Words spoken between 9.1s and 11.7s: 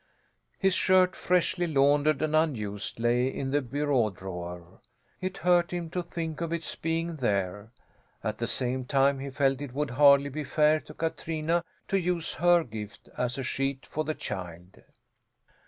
he felt it would hardly be fair to Katrina